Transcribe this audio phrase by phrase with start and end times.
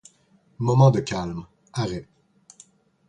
[0.57, 1.45] Moment de calme.
[1.73, 2.07] Arrêt.